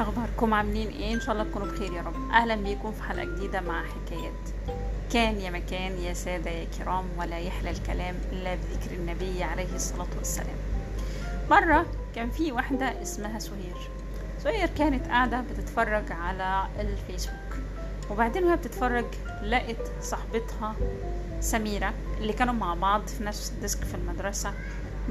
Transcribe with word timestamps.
ازيكم 0.00 0.54
عاملين 0.54 0.88
إيه؟ 0.88 1.14
إن 1.14 1.20
شاء 1.20 1.32
الله 1.32 1.44
تكونوا 1.44 1.66
بخير 1.66 1.92
يا 1.92 2.02
رب. 2.02 2.30
أهلا 2.30 2.54
بيكم 2.54 2.92
في 2.92 3.02
حلقة 3.02 3.24
جديدة 3.24 3.60
مع 3.60 3.82
حكايات. 3.84 4.32
كان 5.12 5.40
يا 5.40 5.50
مكان 5.50 5.98
يا 5.98 6.12
سادة 6.14 6.50
يا 6.50 6.66
كرام 6.78 7.04
ولا 7.18 7.38
يحلى 7.38 7.70
الكلام 7.70 8.14
إلا 8.32 8.54
بذكر 8.54 8.94
النبي 8.96 9.42
عليه 9.42 9.74
الصلاة 9.74 10.06
والسلام. 10.18 10.56
مرة 11.50 11.86
كان 12.14 12.30
في 12.30 12.52
واحدة 12.52 13.02
اسمها 13.02 13.38
سهير. 13.38 13.76
سهير 14.44 14.68
كانت 14.78 15.06
قاعدة 15.08 15.40
بتتفرج 15.40 16.12
على 16.12 16.66
الفيسبوك. 16.80 17.56
وبعدين 18.10 18.44
وهي 18.44 18.56
بتتفرج 18.56 19.04
لقت 19.42 19.90
صاحبتها 20.00 20.74
سميرة 21.40 21.94
اللي 22.18 22.32
كانوا 22.32 22.54
مع 22.54 22.74
بعض 22.74 23.06
في 23.06 23.24
نفس 23.24 23.52
الديسك 23.52 23.84
في 23.84 23.94
المدرسة 23.94 24.52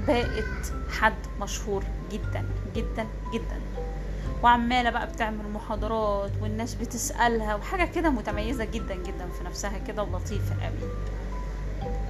بقت 0.07 0.73
حد 0.99 1.13
مشهور 1.41 1.83
جدا 2.11 2.45
جدا 2.75 3.07
جدا. 3.33 3.61
وعمالة 4.43 4.89
بقى 4.89 5.07
بتعمل 5.07 5.49
محاضرات 5.53 6.31
والناس 6.41 6.73
بتسألها 6.75 7.55
وحاجة 7.55 7.85
كده 7.91 8.09
متميزة 8.09 8.65
جدا 8.65 8.95
جدا 8.95 9.27
في 9.37 9.43
نفسها 9.43 9.77
كده 9.87 10.03
ولطيفة 10.03 10.55
قوي. 10.63 10.91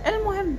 المهم 0.08 0.55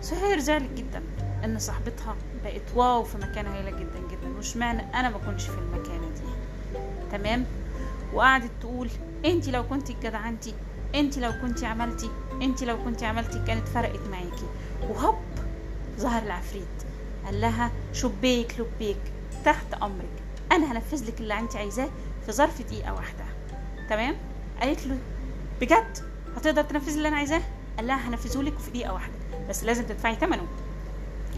سهير 0.00 0.38
زعلت 0.38 0.70
جدا 0.72 1.02
إن 1.44 1.58
صاحبتها 1.58 2.16
بقت 2.44 2.62
واو 2.76 3.02
في 3.02 3.18
مكانة 3.18 3.54
هايله 3.54 3.70
جدا 3.70 3.98
جدا 4.10 4.36
واشمعنى 4.36 4.82
أنا 4.94 5.10
ما 5.10 5.18
كنتش 5.18 5.44
في 5.48 5.58
المكانه 5.58 6.08
دي؟ 6.14 6.78
تمام؟ 7.12 7.44
وقعدت 8.14 8.50
تقول 8.60 8.88
انت 9.24 9.48
لو 9.48 9.68
كنت 9.68 9.92
جدعنتي 9.92 10.54
انت 10.94 11.18
لو 11.18 11.32
كنت 11.42 11.64
عملتي 11.64 12.10
انت 12.42 12.64
لو 12.64 12.84
كنت 12.84 13.02
عملتي 13.02 13.42
كانت 13.46 13.68
فرقت 13.68 14.00
معاكي. 14.10 14.46
وهوب 14.90 15.14
ظهر 15.98 16.22
العفريت. 16.22 16.62
قال 17.24 17.40
لها 17.40 17.70
شبيك 17.92 18.54
لبيك 18.60 18.96
تحت 19.44 19.74
أمرك. 19.82 20.25
أنا 20.52 20.72
هنفذ 20.72 21.06
لك 21.08 21.20
اللي 21.20 21.38
أنت 21.38 21.56
عايزاه 21.56 21.88
في 22.26 22.32
ظرف 22.32 22.62
دقيقة 22.62 22.94
واحدة. 22.94 23.24
تمام؟ 23.90 24.16
قالت 24.60 24.86
له 24.86 24.98
بجد؟ 25.60 25.98
هتقدر 26.36 26.62
تنفذ 26.62 26.92
اللي 26.96 27.08
أنا 27.08 27.16
عايزاه؟ 27.16 27.42
قال 27.76 27.86
لها 27.86 28.08
هنفذه 28.08 28.42
لك 28.42 28.58
في 28.58 28.70
دقيقة 28.70 28.92
واحدة 28.92 29.14
بس 29.48 29.64
لازم 29.64 29.84
تدفعي 29.84 30.14
ثمنه 30.14 30.46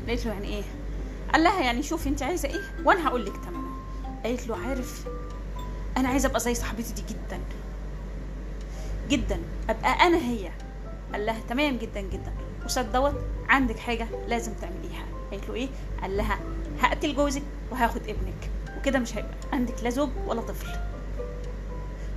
قالت 0.08 0.26
له 0.26 0.32
يعني 0.32 0.48
إيه؟ 0.48 0.62
قال 1.32 1.44
لها 1.44 1.60
يعني 1.62 1.82
شوفي 1.82 2.08
أنت 2.08 2.22
عايزة 2.22 2.48
إيه 2.48 2.60
وأنا 2.84 3.08
هقول 3.08 3.26
لك 3.26 3.32
ثمنه 3.36 3.68
قالت 4.24 4.46
له 4.48 4.56
عارف 4.56 5.04
أنا 5.96 6.08
عايزة 6.08 6.28
أبقى 6.28 6.40
زي 6.40 6.54
صاحبتي 6.54 6.92
دي 6.94 7.02
جدا. 7.08 7.40
جدا. 9.08 9.40
أبقى 9.68 10.06
أنا 10.06 10.16
هي. 10.18 10.50
قال 11.12 11.26
لها 11.26 11.40
تمام 11.48 11.76
جدا 11.76 12.00
جدا. 12.00 12.32
قصاد 12.64 12.92
دوت 12.92 13.14
عندك 13.48 13.78
حاجة 13.78 14.08
لازم 14.28 14.52
تعمليها. 14.52 15.04
قالت 15.30 15.48
له 15.48 15.54
إيه؟ 15.54 15.68
قال 16.02 16.16
لها 16.16 16.38
هقتل 16.80 17.14
جوزك 17.16 17.42
وهاخد 17.70 18.00
ابنك. 18.02 18.50
وكده 18.88 18.98
مش 18.98 19.16
هيبقى 19.16 19.34
عندك 19.52 19.82
لا 19.82 19.90
زوج 19.90 20.08
ولا 20.26 20.40
طفل. 20.40 20.66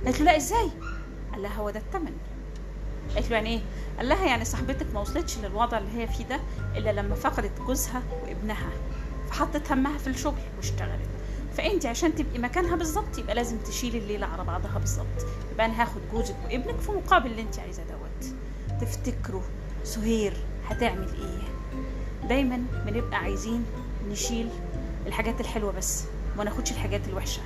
قالت 0.04 0.18
له 0.20 0.24
لا 0.24 0.36
إزاي؟ 0.36 0.70
قال 1.32 1.42
لها 1.42 1.54
هو 1.54 1.70
ده 1.70 1.78
الثمن 1.80 2.12
قالت 3.14 3.30
له 3.30 3.36
يعني 3.36 3.48
إيه؟ 3.50 3.60
قال 3.98 4.08
لها 4.08 4.26
يعني 4.26 4.44
صاحبتك 4.44 4.86
ما 4.94 5.00
وصلتش 5.00 5.38
للوضع 5.38 5.78
اللي 5.78 6.02
هي 6.02 6.06
فيه 6.08 6.24
ده 6.24 6.40
إلا 6.76 6.92
لما 6.92 7.14
فقدت 7.14 7.60
جوزها 7.60 8.02
وابنها 8.22 8.70
فحطت 9.28 9.72
همها 9.72 9.98
في 9.98 10.06
الشغل 10.06 10.40
واشتغلت. 10.56 11.08
فانت 11.56 11.86
عشان 11.86 12.14
تبقي 12.14 12.38
مكانها 12.38 12.76
بالظبط 12.76 13.18
يبقى 13.18 13.34
لازم 13.34 13.58
تشيلي 13.58 13.98
الليلة 13.98 14.26
على 14.26 14.44
بعضها 14.44 14.78
بالظبط. 14.78 15.26
يبقى 15.52 15.66
أنا 15.66 15.82
هاخد 15.82 16.00
جوزك 16.12 16.36
وابنك 16.44 16.78
في 16.80 16.92
مقابل 16.92 17.30
اللي 17.30 17.42
انت 17.42 17.58
عايزاه 17.58 17.84
دوت. 17.84 18.34
تفتكروا 18.80 19.42
سهير 19.84 20.32
هتعمل 20.68 21.08
إيه؟ 21.14 21.48
دايما 22.28 22.64
بنبقى 22.86 23.18
عايزين 23.18 23.64
نشيل 24.10 24.48
الحاجات 25.06 25.40
الحلوة 25.40 25.72
بس. 25.72 26.04
وما 26.34 26.44
ناخدش 26.44 26.72
الحاجات 26.72 27.08
الوحشة. 27.08 27.42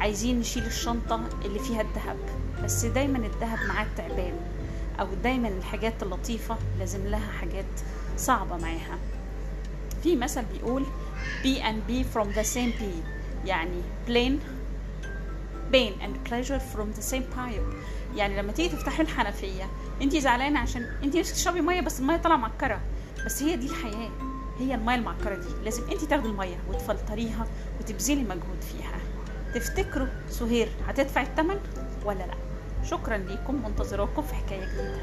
عايزين 0.00 0.40
نشيل 0.40 0.66
الشنطة 0.66 1.20
اللي 1.44 1.58
فيها 1.58 1.80
الذهب. 1.80 2.16
بس 2.64 2.84
دايما 2.84 3.18
الذهب 3.18 3.58
معاه 3.68 3.86
تعبان 3.96 4.34
أو 5.00 5.06
دايما 5.22 5.48
الحاجات 5.48 6.02
اللطيفة 6.02 6.56
لازم 6.78 7.06
لها 7.06 7.30
حاجات 7.40 7.80
صعبة 8.16 8.56
معاها. 8.56 8.98
في 10.02 10.16
مثل 10.16 10.44
بيقول 10.44 10.84
B 11.42 11.46
and 11.46 11.90
B 11.90 11.92
from 12.14 12.26
the 12.36 12.44
same 12.54 12.80
pea 12.80 13.04
يعني 13.46 13.82
plain 14.08 14.32
pain 15.72 15.92
and 16.02 16.28
pleasure 16.30 16.60
from 16.74 16.98
the 16.98 17.02
same 17.12 17.36
pipe 17.36 17.74
يعني 18.16 18.36
لما 18.42 18.52
تيجي 18.52 18.68
تفتحي 18.76 19.02
الحنفية 19.02 19.64
انت 20.02 20.16
زعلانة 20.16 20.60
عشان 20.60 20.82
انت 21.04 21.16
نفسك 21.16 21.34
تشربي 21.34 21.60
مية 21.60 21.80
بس 21.80 22.00
المية 22.00 22.16
طالعة 22.16 22.36
معكرة. 22.36 22.80
بس 23.26 23.42
هي 23.42 23.56
دي 23.56 23.66
الحياة. 23.66 24.10
هي 24.60 24.74
المية 24.74 24.94
المعكرة 24.94 25.34
دي. 25.34 25.48
لازم 25.64 25.90
انت 25.90 26.04
تاخدي 26.04 26.28
المية 26.28 26.56
وتفلتريها 26.68 27.46
وتبذلي 27.80 28.22
مجهود 28.22 28.60
فيها. 28.60 29.00
تفتكروا 29.54 30.06
سهير 30.28 30.68
هتدفع 30.86 31.22
الثمن 31.22 31.60
ولا 32.04 32.18
لا؟ 32.18 32.34
شكرا 32.84 33.16
ليكم. 33.16 33.62
منتظراكم 33.64 34.22
في 34.22 34.34
حكاية 34.34 34.64
جديدة. 34.64 35.00